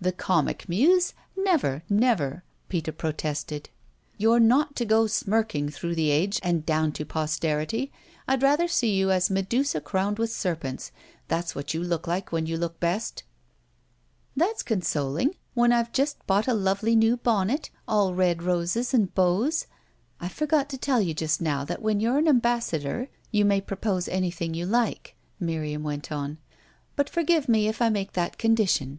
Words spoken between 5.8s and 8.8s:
the age and down to posterity I'd rather